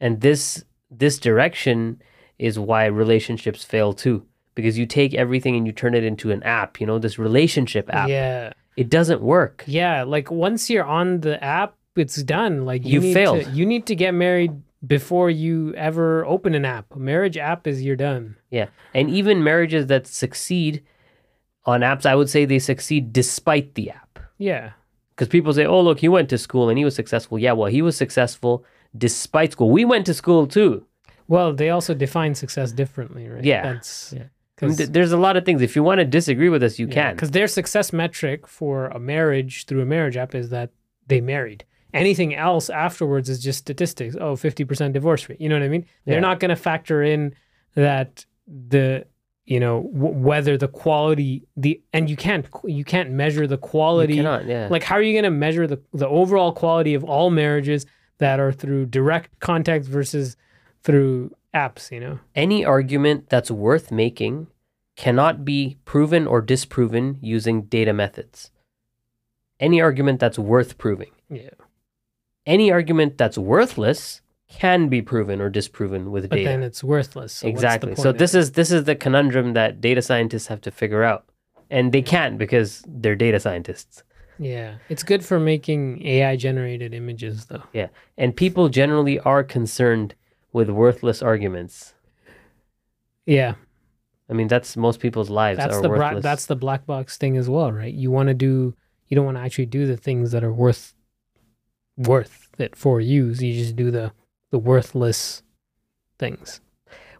[0.00, 2.00] And this this direction
[2.38, 4.24] is why relationships fail too
[4.54, 7.88] because you take everything and you turn it into an app, you know, this relationship
[7.94, 8.08] app.
[8.08, 8.52] Yeah.
[8.76, 9.62] It doesn't work.
[9.68, 12.64] Yeah, like once you're on the app, it's done.
[12.64, 13.44] Like you You failed.
[13.44, 14.52] To, you need to get married
[14.86, 16.94] before you ever open an app.
[16.94, 18.36] A marriage app is you're done.
[18.50, 18.68] Yeah.
[18.94, 20.82] And even marriages that succeed
[21.64, 24.18] on apps, I would say they succeed despite the app.
[24.38, 24.72] Yeah.
[25.10, 27.68] Because people say, "Oh, look, he went to school and he was successful." Yeah, well,
[27.68, 28.64] he was successful
[28.96, 29.70] despite school.
[29.70, 30.86] We went to school too.
[31.26, 33.44] Well, they also define success differently, right?
[33.44, 33.62] Yeah.
[33.72, 34.24] That's Yeah.
[34.54, 35.60] Because th- there's a lot of things.
[35.62, 37.14] If you want to disagree with us, you can.
[37.14, 40.70] because their success metric for a marriage through a marriage app is that
[41.06, 41.64] they married.
[41.94, 44.14] Anything else afterwards is just statistics.
[44.20, 45.40] Oh, 50% divorce rate.
[45.40, 45.86] You know what I mean?
[46.04, 46.20] They're Yeah.
[46.20, 47.34] not going to factor in
[47.74, 49.06] that the
[49.46, 54.14] you know w- whether the quality the and you can't you can't measure the quality
[54.16, 54.68] You cannot, yeah.
[54.70, 57.86] like how are you going to measure the the overall quality of all marriages
[58.18, 60.36] that are through direct contact versus
[60.82, 64.48] through apps you know any argument that's worth making
[64.96, 68.50] cannot be proven or disproven using data methods.
[69.60, 71.10] Any argument that's worth proving.
[71.30, 71.50] yeah
[72.54, 76.48] Any argument that's worthless can be proven or disproven with but data.
[76.48, 77.94] then it's worthless so what's the exactly.
[77.94, 81.22] So this is this is the conundrum that data scientists have to figure out.
[81.70, 84.02] And they can't because they're data scientists.
[84.38, 85.80] yeah it's good for making
[86.14, 87.88] ai generated images though Yeah.
[88.16, 90.14] And people generally are concerned
[90.56, 91.74] with worthless arguments.
[93.26, 93.54] yeah
[94.30, 96.22] I mean, that's most people's lives that's are the bra- worthless.
[96.22, 98.74] that's the black box thing as well right you want to do
[99.08, 100.94] you don't want to actually do the things that are worth
[101.98, 104.12] worth it for you so you just do the
[104.50, 105.42] the worthless
[106.18, 106.60] things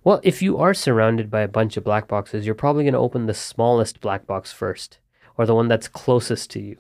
[0.05, 2.99] Well, if you are surrounded by a bunch of black boxes, you're probably going to
[3.07, 5.01] open the smallest black box first,
[5.37, 6.77] or the one that's closest to you.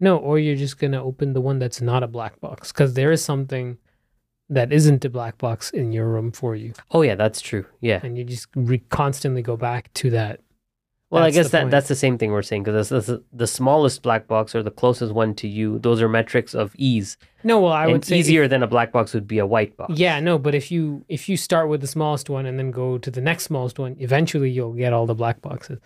[0.00, 3.12] No, or you're just gonna open the one that's not a black box because there
[3.12, 3.78] is something
[4.48, 7.66] that isn't a black box in your room for you, Oh yeah, that's true.
[7.80, 8.00] Yeah.
[8.02, 10.40] and you just re- constantly go back to that.
[11.10, 11.70] Well, I guess that point.
[11.70, 15.12] that's the same thing we're saying because the, the smallest black box or the closest
[15.12, 15.78] one to you.
[15.78, 17.16] Those are metrics of ease.
[17.44, 19.76] No, well, I and would say easier than a black box would be a white
[19.76, 19.94] box.
[19.96, 22.98] yeah, no, but if you if you start with the smallest one and then go
[22.98, 25.78] to the next smallest one, eventually you'll get all the black boxes.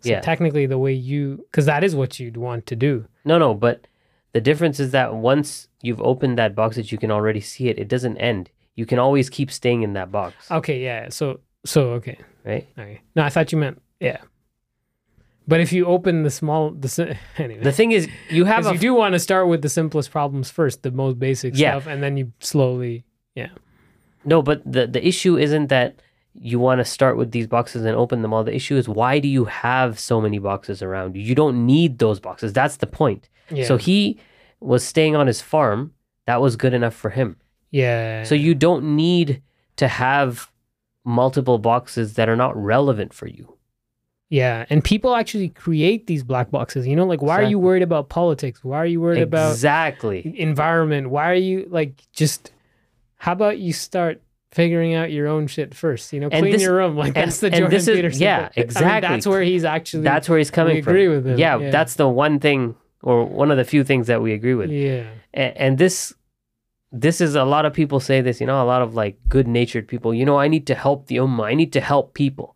[0.00, 0.20] So Yeah.
[0.20, 3.04] technically, the way you because that is what you'd want to do.
[3.26, 3.86] No, no, but
[4.32, 7.78] the difference is that once you've opened that box that you can already see it,
[7.78, 8.48] it doesn't end.
[8.74, 10.50] You can always keep staying in that box.
[10.50, 11.10] Okay, yeah.
[11.10, 12.66] So So okay, right?
[12.78, 13.02] okay.
[13.14, 14.16] No, I thought you meant yeah.
[15.48, 18.78] But if you open the small the anyway, The thing is, you have a you
[18.78, 21.72] do want to start with the simplest problems first, the most basic Yeah.
[21.72, 23.48] stuff, and then you slowly yeah.
[24.24, 26.00] No, but the the issue isn't that
[26.34, 28.44] you want to start with these boxes and open them all.
[28.44, 31.22] The issue is why do you have so many boxes around you?
[31.22, 32.52] You don't need those boxes.
[32.52, 33.28] That's the point.
[33.50, 33.64] yeah.
[33.66, 34.18] So he
[34.60, 35.92] was staying on his farm.
[36.26, 37.36] That was good enough for him.
[37.70, 38.22] yeah.
[38.24, 39.42] So you don't need
[39.76, 40.50] to have
[41.04, 43.56] multiple boxes that are not relevant for you.
[44.32, 46.86] Yeah, and people actually create these black boxes.
[46.86, 48.64] You know, like why are you worried about politics?
[48.64, 50.34] Why are you worried about exactly.
[50.38, 51.10] environment?
[51.10, 52.50] Why are you like just?
[53.16, 56.14] How about you start figuring out your own shit first?
[56.14, 56.96] You know, And clean this- your room.
[56.96, 58.22] Like and- that's the Jordan this is- Peterson.
[58.22, 58.46] yeah, thing.
[58.56, 59.08] I mean, exactly.
[59.08, 60.04] that's where he's actually.
[60.04, 60.92] That's where he's coming we from.
[60.94, 61.38] agree with him.
[61.38, 61.70] Yeah, yeah.
[61.70, 64.70] that's the one thing or one of the few things that we agree with.
[64.70, 66.14] yeah, and, and this
[66.90, 69.48] this is a lot of people say this you know a lot of like good
[69.48, 72.54] natured people you know i need to help the ummah i need to help people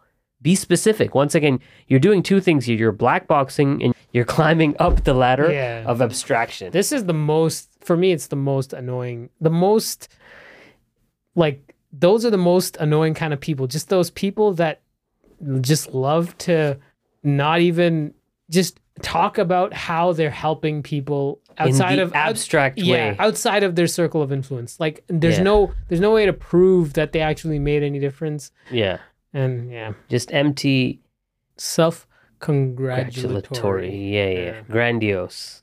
[0.51, 1.57] be specific once again
[1.89, 5.83] you're doing two things here you're black boxing and you're climbing up the ladder yeah.
[5.93, 8.09] of abstraction This is the most for me.
[8.17, 9.19] It's the most annoying.
[9.49, 9.99] The most
[11.35, 13.67] like those are the most annoying kind of people.
[13.67, 14.81] Just those people that
[15.61, 16.79] just love to
[17.23, 18.15] not even
[18.51, 23.75] just talk about how they're helping people outside of out- abstract yeah way outside of
[23.77, 24.81] their circle of influence.
[24.81, 25.43] Like there's Yeah.
[25.51, 25.57] no
[25.89, 28.51] there's no way to prove that they actually made any difference.
[28.71, 28.99] yeah
[29.37, 31.01] And yeah, just empty
[31.59, 32.07] self
[32.41, 33.95] congratulatory.
[33.97, 34.61] yeah, yeah Yeah.
[34.71, 35.63] grandiose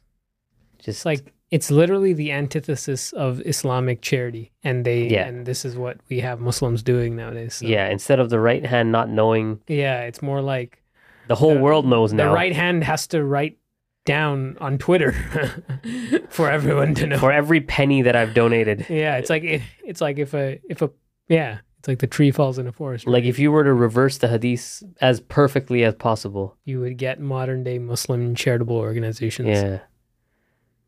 [0.80, 5.28] just like it's literally the antithesis of Islamic charity, and they Yeah.
[5.28, 7.56] and this is what we have Muslims doing nowadays.
[7.56, 10.82] So, yeah instead of the right hand not knowing yeah, it's more like
[11.28, 12.30] the whole The- world knows now.
[12.30, 13.58] the right hand has to write
[14.06, 15.14] down on Twitter
[16.30, 17.18] for everyone to know.
[17.18, 19.44] for every penny that i've donated yeah, it's like
[19.86, 20.90] it's like if a if a
[21.30, 23.06] yeah, it's like the tree falls in a forest.
[23.06, 23.26] like right?
[23.26, 27.62] if you were to reverse the hadith as perfectly as possible you would get modern
[27.62, 29.50] day Muslim charitable organizations.
[29.50, 29.80] Yeah.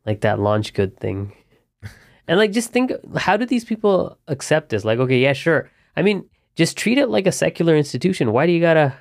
[0.05, 1.33] Like that LaunchGood thing.
[2.27, 4.83] And like just think how do these people accept this?
[4.83, 5.69] Like, okay, yeah, sure.
[5.95, 8.31] I mean, just treat it like a secular institution.
[8.31, 8.95] Why do you gotta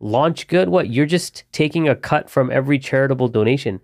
[0.00, 0.68] launch good?
[0.68, 0.90] What?
[0.90, 3.80] You're just taking a cut from every charitable donation.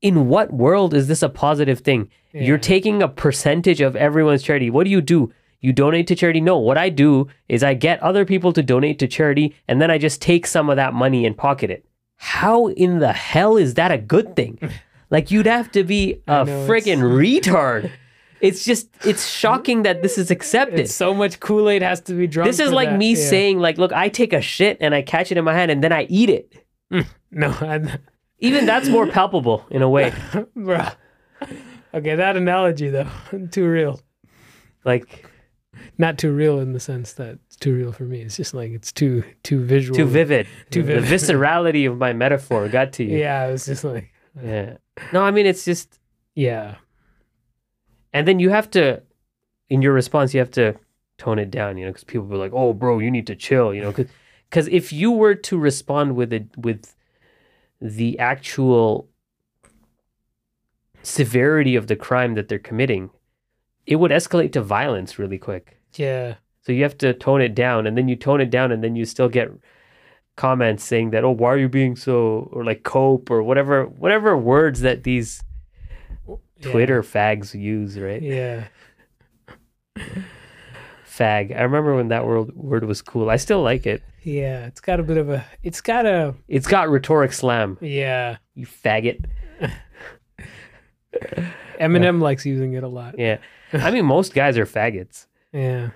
[0.00, 2.10] In what world is this a positive thing?
[2.32, 4.68] You're taking a percentage of everyone's charity.
[4.68, 5.32] What do you do?
[5.66, 6.40] You donate to charity?
[6.40, 6.58] No.
[6.58, 9.98] What I do is I get other people to donate to charity and then I
[9.98, 11.84] just take some of that money and pocket it.
[12.18, 14.58] How in the hell is that a good thing?
[15.08, 17.92] Like you'd have to be a know, friggin' retard.
[18.40, 20.80] It's just it's shocking that this is accepted.
[20.80, 22.48] It's so much Kool Aid has to be drunk.
[22.48, 22.98] This is like that.
[22.98, 23.28] me Yeah.
[23.28, 25.82] saying like, look, I take a shit and I catch it in my hand and
[25.82, 26.64] then I eat it.
[26.92, 27.98] Mm, no, I,
[28.40, 30.10] Even that's more palpable in a way.
[30.56, 30.94] bruh.
[31.94, 33.08] Okay, that analogy though,
[33.50, 34.00] too real.
[34.84, 35.25] Like
[35.98, 38.20] Not too real in the sense that it's too real for me.
[38.20, 39.96] It's just like it's too too visual.
[39.96, 40.46] too vivid.
[40.70, 41.04] Too vivid.
[41.04, 43.18] the viscerality of my metaphor got to you.
[43.18, 44.46] Yeah, it was just like uh.
[44.46, 44.76] Yeah.
[45.12, 45.98] No, I mean it's just
[46.34, 46.76] yeah,
[48.12, 49.02] and then you have to
[49.68, 50.74] in your response you have to
[51.18, 53.74] tone it down, you know, because people be like, "Oh, bro, you need to chill,"
[53.74, 54.10] you know, because
[54.50, 56.94] because if you were to respond with it with
[57.80, 59.08] the actual
[61.02, 63.10] severity of the crime that they're committing,
[63.86, 65.78] it would escalate to violence really quick.
[65.94, 68.82] yeah, So you have to tone it down, and then you tone it down, and
[68.82, 69.48] then you still get
[70.36, 74.36] comments saying that, "Oh, why are you being so?" or like cope or whatever, whatever
[74.36, 75.42] words that these
[76.28, 76.36] yeah,
[76.70, 78.20] Twitter fags use, right?
[78.22, 78.64] Yeah,
[81.06, 81.56] Fag.
[81.56, 83.30] I remember when that word word was cool.
[83.30, 84.02] I still like it.
[84.22, 84.66] yeah.
[84.66, 85.44] It's got a bit of a.
[85.62, 86.34] It's got a.
[86.48, 87.78] It's got rhetoric slam.
[87.80, 89.24] Yeah, You faggot.
[91.80, 93.18] Eminem likes using it a lot.
[93.18, 93.38] Yeah.
[93.72, 95.90] I mean, most guys are faggots, Yeah.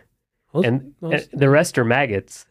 [0.52, 2.46] Most- and, most- and the rest are maggots.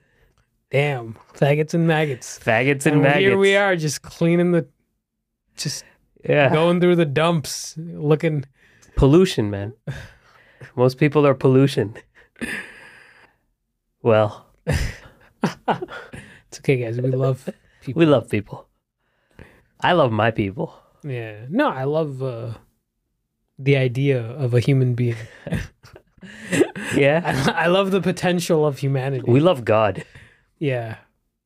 [0.71, 2.39] damn faggots and maggots.
[2.39, 3.19] Faggots and, And maggots.
[3.19, 4.67] here we are, just cleaning the,
[5.57, 5.83] just
[6.23, 6.49] Yeah.
[6.51, 8.45] going through the dumps, looking.
[8.95, 9.73] Pollution, man.
[10.75, 11.95] Most people are pollution.
[14.01, 14.45] Well,
[16.51, 16.99] It's okay, guys.
[16.99, 17.47] We love
[17.81, 17.99] people.
[17.99, 18.67] we love people.
[19.81, 20.73] I love my people.
[21.03, 21.45] Yeah.
[21.49, 22.53] No, I love uh,
[23.57, 25.15] the idea of a human being.
[26.95, 27.21] Yeah.
[27.55, 29.23] I, I love the potential of humanity.
[29.31, 30.03] We love God.
[30.57, 30.97] yeah.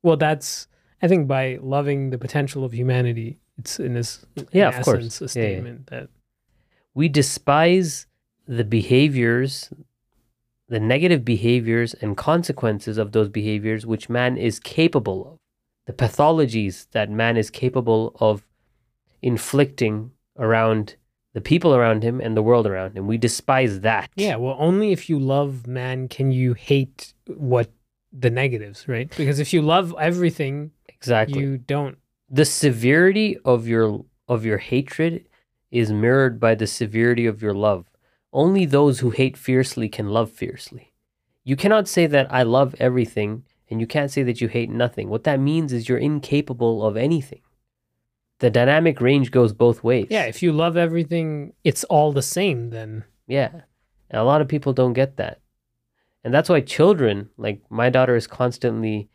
[0.01, 0.67] Well, that's
[1.01, 5.21] I think by loving the potential of humanity, it's in this in Yeah, of course.
[5.21, 5.27] a Yeah, yeah.
[5.27, 6.09] statement that
[6.93, 8.07] we despise
[8.47, 9.71] the behaviors,
[10.69, 15.37] the negative behaviors and consequences of those behaviors which man is capable of,
[15.87, 18.43] the pathologies that man is capable of
[19.23, 20.95] inflicting around
[21.33, 23.07] the people around him and the world around him.
[23.07, 24.09] We despise that.
[24.15, 24.35] yeah.
[24.35, 27.71] Well, only if you love man can you hate what
[28.11, 29.09] the negatives, right?
[29.17, 31.39] Because if you love everything, Exactly.
[31.41, 31.97] you don't.
[32.29, 35.25] the severity of your of your hatred
[35.71, 37.85] is mirrored by the severity of your love.
[38.31, 40.93] Only those who hate fiercely can love fiercely.
[41.43, 45.09] You cannot say that I love everything and you can't say that you hate nothing.
[45.09, 47.41] What that means is you're incapable of anything.
[48.43, 50.07] The dynamic range goes both ways.
[50.09, 52.71] Yeah, if you love everything, it's all the same.
[52.71, 53.51] Then Yeah.
[54.09, 55.39] And a lot of people don't get that.
[56.25, 59.07] And that's why children, like my daughter is constantly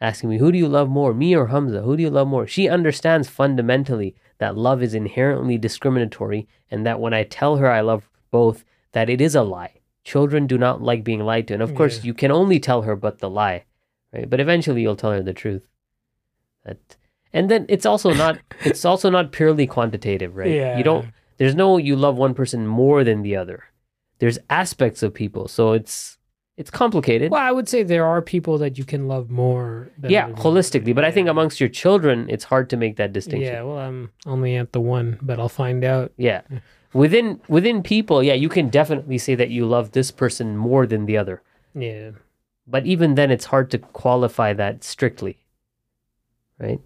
[0.00, 1.82] asking me, who do you love more, me or Hamza?
[1.82, 2.46] Who do you love more?
[2.46, 7.80] She understands fundamentally that love is inherently discriminatory and that when I tell her I
[7.80, 9.80] love both, that it is a lie.
[10.04, 11.54] Children do not like being lied to.
[11.54, 12.04] And of course, Yeah.
[12.06, 13.64] you can only tell her but the lie,
[14.12, 14.30] right?
[14.30, 15.66] But eventually you'll tell her the truth.
[16.64, 16.78] That
[17.32, 20.50] and then it's also not it's also not purely quantitative, right?
[20.50, 20.78] Yeah.
[20.78, 21.06] You don't
[21.38, 23.64] there's no you love one person more than the other.
[24.18, 26.18] There's aspects of people, so it's
[26.58, 27.30] it's complicated.
[27.30, 29.90] Well, I would say there are people that you can love more.
[29.96, 30.52] Than yeah, people.
[30.52, 33.54] holistically, but I think amongst your children, it's hard to make that distinction.
[33.54, 36.12] Yeah, well, I'm only at the one, but I'll find out.
[36.18, 36.42] Yeah.
[36.92, 41.06] Within within people, yeah, you can definitely say that you love this person more than
[41.06, 41.40] the other.
[41.74, 42.10] Yeah,
[42.66, 45.38] But even then it's hard to qualify that strictly.
[46.58, 46.80] Right?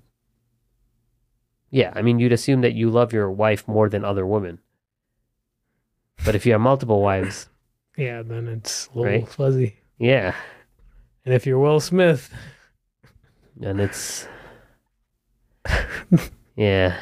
[1.75, 4.61] Yeah, I mean you'd assume that you love your wife more than other women.
[6.25, 7.49] But if you have multiple wives,
[7.97, 9.29] yeah, then it's a little Right.
[9.29, 9.77] fuzzy.
[9.99, 10.35] yeah,
[11.25, 12.33] And if you're Will Smith,
[13.61, 14.29] and it's
[16.57, 17.01] yeah,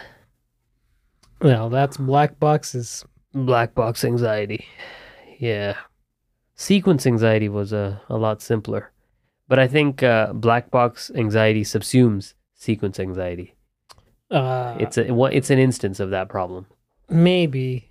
[1.41, 3.05] well, that's black boxes.
[3.35, 4.65] black box anxiety.
[5.39, 5.77] Yeah.
[6.55, 8.93] Sequence anxiety was a, a lot simpler.
[9.49, 13.55] But I think uh, black box anxiety subsumes sequence anxiety.
[14.33, 16.67] Uh, It's a what it's an instance of that problem
[17.09, 17.89] maybe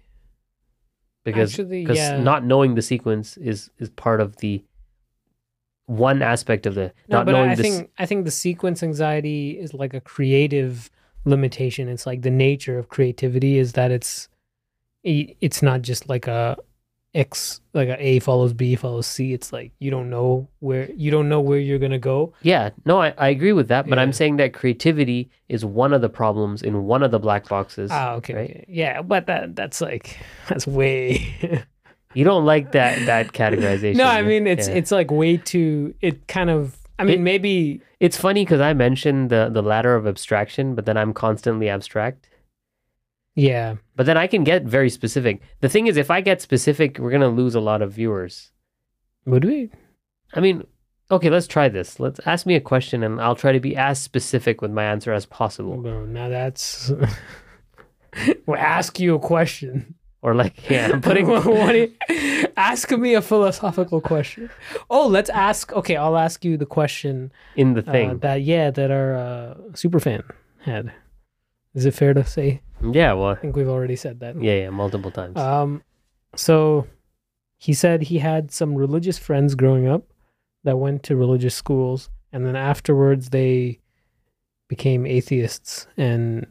[1.23, 2.19] because Actually, because yeah.
[2.19, 4.63] not knowing the sequence is is part of the
[5.85, 9.51] one aspect of the no, not but knowing I think I think the sequence anxiety
[9.51, 10.89] is like a creative
[11.25, 11.87] limitation.
[11.87, 14.29] It's like the nature of creativity is that it's
[15.03, 16.57] it's not just like a
[17.13, 19.33] X like a A follows B follows C.
[19.33, 22.33] It's like you don't know where you don't know where you're gonna go.
[22.41, 24.03] Yeah, no, I, I agree with that, but Yeah.
[24.03, 27.91] I'm saying that creativity is one of the problems in one of the black boxes.
[27.91, 28.49] Ah, okay, right?
[28.49, 31.63] okay, yeah, but that that's like that's way.
[32.13, 33.95] You don't like that that categorization.
[33.95, 34.75] no, I mean it's Yeah.
[34.75, 35.93] it's like way too.
[36.01, 36.77] It kind of.
[36.99, 40.85] I mean, It- maybe It's funny because I mentioned the the ladder of abstraction, but
[40.85, 42.27] then I'm constantly abstract.
[43.35, 43.75] Yeah.
[43.95, 45.41] But then I can get very specific.
[45.61, 48.51] The thing is, if I get specific, we're gonna lose a lot of viewers.
[49.25, 49.69] Would we?
[50.33, 50.65] I mean,
[51.09, 51.99] okay, let's try this.
[51.99, 55.13] Let's ask me a question, and I'll try to be as specific with my answer
[55.13, 55.77] as possible.
[56.07, 56.91] Now that's.
[58.45, 59.95] we'll ask you a question.
[60.23, 61.27] Or like, yeah, I'm putting.
[61.29, 64.49] You- ask me a philosophical question.
[64.89, 65.71] Oh, let's ask.
[65.73, 68.19] Okay, I'll ask you the question in the uh, thing.
[68.19, 70.23] that yeah that our uh, super fan
[70.59, 70.91] had.
[71.73, 72.61] Is it fair to say?
[72.83, 74.41] Yeah, well, I think we've already said that.
[74.41, 75.37] yeah, yeah, multiple times.
[75.37, 75.83] Um,
[76.35, 76.87] so
[77.57, 80.03] he said he had some religious friends growing up
[80.63, 83.79] that went to religious schools, and then afterwards they
[84.67, 85.87] became atheists.
[85.97, 86.45] And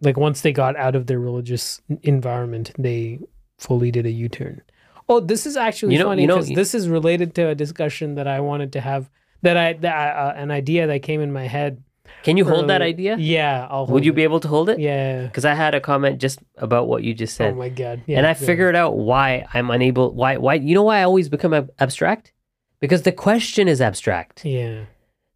[0.00, 3.18] like once they got out of their religious environment, they
[3.58, 4.62] fully did a U turn.
[5.08, 7.54] Oh, this is actually You know- funny you know- because this is related to a
[7.54, 9.10] discussion that I wanted to have.
[9.42, 11.82] That I that uh, an idea that came in my head.
[12.26, 13.16] Can you hold that idea?
[13.18, 13.86] Yeah, I'll.
[13.86, 14.16] Would you it.
[14.20, 14.78] be able to hold it?
[14.80, 15.22] Yeah.
[15.26, 17.52] Because I had a comment just about what you just said.
[17.54, 18.02] Oh my god.
[18.06, 18.46] Yeah, and I ahead.
[18.46, 20.12] figured out why I'm unable.
[20.12, 20.36] Why?
[20.36, 20.54] Why?
[20.54, 22.32] You know why I always become ab- abstract?
[22.80, 24.44] Because the question is abstract.
[24.44, 24.84] Yeah.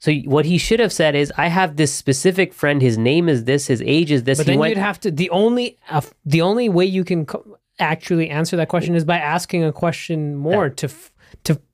[0.00, 2.81] So what he should have said is, I have this specific friend.
[2.83, 3.66] His name is this.
[3.66, 4.38] His age is this.
[4.38, 4.70] But he then went.
[4.70, 5.11] you'd have to.
[5.11, 9.18] The only uh, the only way you can co- actually answer that question is by
[9.18, 11.09] asking a question more to f- to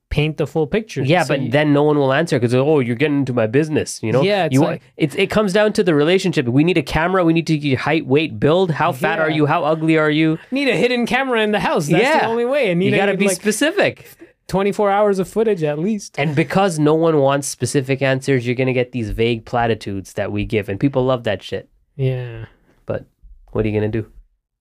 [0.09, 1.03] paint the full picture.
[1.03, 3.45] yeah, So but you- then no one will answer because oh, you're getting into my
[3.47, 4.01] business.
[4.01, 4.21] You know.
[4.23, 6.45] Yeah, it's you like- it it comes down to the relationship.
[6.47, 7.23] We need a camera.
[7.25, 8.71] We need to get height, weight, build.
[8.71, 9.45] How fat are you?
[9.45, 10.37] How ugly are you?
[10.51, 11.87] need a hidden camera in the house.
[11.87, 12.19] That's Yeah.
[12.21, 12.71] the only way.
[12.71, 14.05] And You got to be like specific.
[14.47, 16.17] twenty four hours of footage at least.
[16.17, 20.45] And because no one wants specific answers, you're gonna get these vague platitudes that we
[20.45, 21.67] give, and people love that shit.
[21.97, 22.45] Yeah.
[22.85, 23.03] But
[23.51, 24.05] what are you gonna do?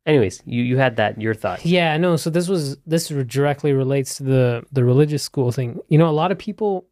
[0.07, 1.67] Anyways, you you had that your thought.
[1.67, 1.97] Yeah.
[1.97, 2.17] No.
[2.17, 5.81] So this was this directly relates to the the religious school thing.
[5.89, 6.87] You know, a lot of people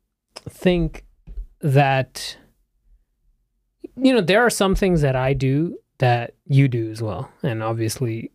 [0.51, 1.05] think
[1.61, 2.37] that
[3.97, 7.62] you know there are some things that I do that you do as well, and
[7.62, 8.33] obviously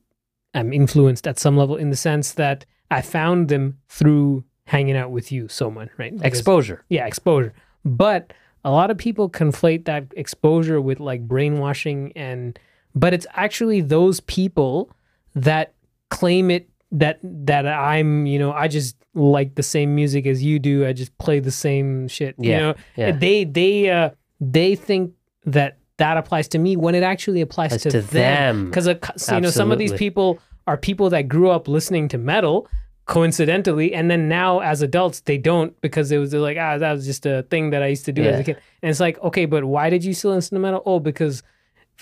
[0.54, 5.12] I'm influenced at some level in the sense that I found them through hanging out
[5.12, 6.14] with you so much, right?
[6.14, 6.86] Because- Exposure.
[6.90, 7.54] yeah, exposure.
[7.86, 12.58] But a lot of people conflate that exposure with like brainwashing and
[13.00, 14.91] but it's actually those people
[15.36, 15.74] that
[16.10, 20.60] claim it that that I'm you know I just like the same music as you
[20.60, 20.86] do.
[20.86, 22.36] I just play the same shit.
[22.38, 23.12] You know, yeah.
[23.12, 25.14] they they uh they think
[25.45, 28.66] that that applies to me when it actually applies to, to them.
[28.66, 32.68] because you know some of these people are people that grew up listening to metal
[33.06, 37.08] coincidentally and then now as adults they don't because it was like ah that was
[37.08, 39.45] just a thing that i used to do as a kid and it's like okay
[39.47, 41.41] but why did you still listen to metal oh because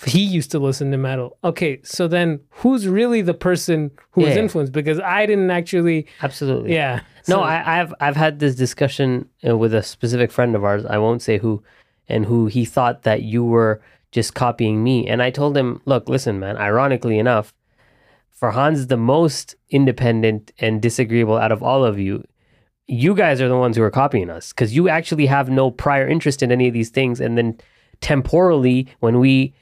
[0.06, 4.36] he used to listen to metal okay so then who's really the person who was
[4.36, 6.72] influenced because i didn't actually Absolutely.
[6.72, 10.62] yeah No, So- I, I've I've had this discussion uh, with a specific friend of
[10.64, 10.84] ours.
[10.86, 11.62] I won't say who,
[12.08, 13.82] and who he thought that you were
[14.12, 15.06] just copying me.
[15.10, 16.56] And I told him, look, listen, man.
[16.56, 17.52] Ironically enough,
[18.40, 22.24] Farhan's the most independent and disagreeable out of all of you.
[22.86, 26.08] You guys are the ones who are copying us because you actually have no prior
[26.08, 27.58] interest in any of these things, and then
[28.00, 29.52] temporally, when we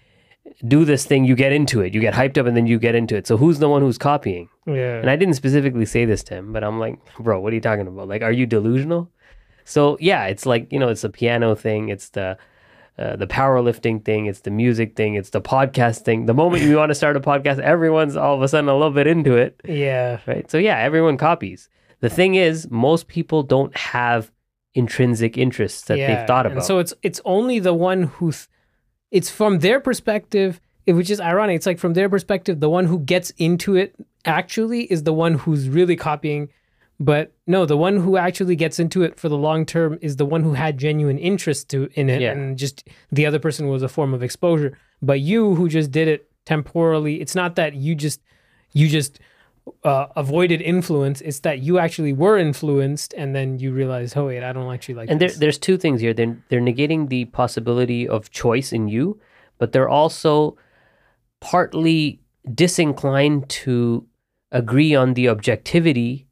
[0.66, 1.94] do this thing, you get into it.
[1.94, 3.26] You get hyped up, and then you get into it.
[3.26, 4.48] So who's the one who's copying?
[4.66, 7.54] yeah And I didn't specifically say this to him, but I'm like, bro, what are
[7.54, 8.08] you talking about?
[8.08, 9.10] Like, are you delusional?
[9.64, 12.38] So yeah, it's like you know, it's the piano thing, it's the
[12.98, 16.26] uh, the powerlifting thing, it's the music thing, it's the podcast thing.
[16.26, 18.90] The moment you want to start a podcast, everyone's all of a sudden a little
[18.92, 20.50] bit into it, yeah right?
[20.50, 21.68] So yeah, everyone copies.
[22.00, 24.30] The thing is, most people don't have
[24.74, 26.66] intrinsic interests that they've thought and about.
[26.66, 28.46] so it's it's only the one who th-
[29.10, 31.56] it's from their perspective which is ironic.
[31.56, 35.34] It's like from their perspective the one who gets into it actually is the one
[35.34, 36.48] who's really copying.
[37.00, 40.24] But no the one who actually gets into it for the long term is the
[40.24, 42.32] one who had genuine interest to in it Yeah.
[42.32, 44.78] and just the other person was a form of exposure.
[45.02, 48.20] But you who just did it temporally it's not that you just
[48.72, 49.18] you just
[49.82, 54.42] uh, avoided influence it's that you actually were influenced and then you realize oh wait
[54.42, 56.12] i don't actually like and there, there's two things here.
[56.12, 59.20] They're, they're negating the possibility of choice in you,
[59.58, 60.56] but they're also
[61.40, 62.20] partly
[62.54, 64.06] disinclined to
[64.52, 66.26] agree on the objectivity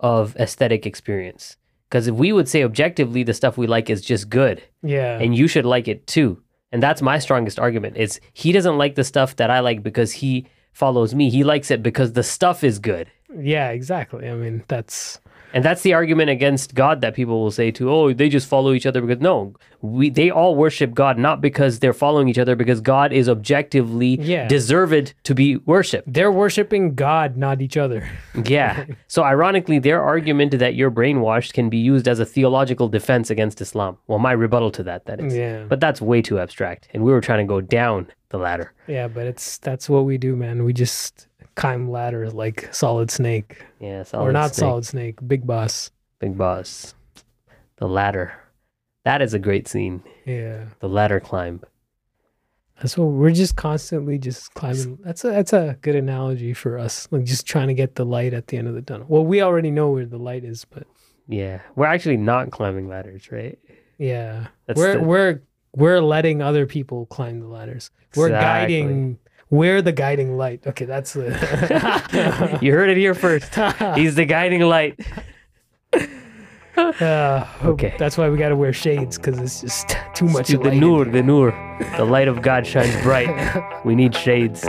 [0.00, 1.56] of aesthetic experience.
[1.88, 5.36] Because if we would say objectively the stuff we like is just good, yeah and
[5.36, 6.42] you should like it too.
[6.72, 7.96] And that's my strongest argument.
[7.96, 11.30] Is he doesn't like the stuff that I like because he follows me.
[11.30, 13.10] He likes it because the stuff is good.
[13.34, 14.28] Yeah, exactly.
[14.28, 15.20] I mean, that's
[15.54, 18.72] And that's the argument against God that people will say to, oh, they just follow
[18.72, 22.56] each other because no, we they all worship God not because they're following each other
[22.56, 24.48] because God is objectively Yeah.
[24.48, 26.12] deserved to be worshipped.
[26.12, 28.00] they're worshiping God, not each other.
[28.44, 28.84] Yeah.
[29.06, 33.60] so ironically, their argument that you're brainwashed can be used as a theological defense against
[33.60, 33.96] Islam.
[34.08, 35.34] Well, my rebuttal to that that is.
[35.36, 35.64] Yeah.
[35.68, 36.88] But that's way too abstract.
[36.92, 38.72] And we were trying to go down the ladder.
[38.88, 40.64] Yeah, but it's that's what we do, man.
[40.64, 45.90] We just climb ladders like Solid Snake, Yeah, or not snake, Solid Snake, Big Boss.
[46.20, 46.94] Big boss.
[47.76, 48.32] The ladder.
[49.04, 50.02] That is a great scene.
[50.24, 51.60] Yeah, The ladder climb.
[52.80, 54.98] that's what we're just constantly just climbing.
[55.02, 58.32] That's a that's a good analogy for us, like just trying to get the light
[58.34, 59.06] at the end of the tunnel.
[59.08, 60.84] Well, we already know where the light is, but
[61.28, 61.60] Yeah.
[61.76, 63.58] We're actually not climbing ladders, right?
[63.98, 65.40] yeah, That's we're the- we're
[65.76, 67.90] we're letting other people climb the ladders.
[68.16, 68.80] We're Exactly.
[68.80, 69.18] guiding.
[69.54, 70.66] We're the guiding light.
[70.66, 72.58] Okay, that's the.
[72.60, 73.54] you heard it here first.
[73.94, 74.98] He's the guiding light.
[76.76, 77.94] Uh, Okay.
[77.96, 80.72] That's why we got to wear shades because it's just too much the light.
[80.72, 81.52] in nur, the nur.
[81.96, 83.30] The light of God shines bright.
[83.84, 84.64] We need shades.